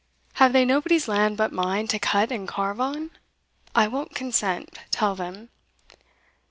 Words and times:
have 0.41 0.51
they 0.51 0.65
nobody's 0.65 1.07
land 1.07 1.37
but 1.37 1.51
mine 1.53 1.87
to 1.87 1.99
cut 1.99 2.31
and 2.31 2.47
carve 2.47 2.81
on? 2.81 3.11
I 3.75 3.87
won't 3.87 4.15
consent, 4.15 4.79
tell 4.89 5.13
them." 5.13 5.49